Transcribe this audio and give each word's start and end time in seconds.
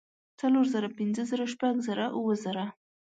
څلور 0.39 0.65
زره 0.73 0.89
پنځۀ 0.97 1.23
زره 1.31 1.45
شپږ 1.53 1.75
زره 1.87 2.05
اووه 2.15 2.35
زره 2.43 2.65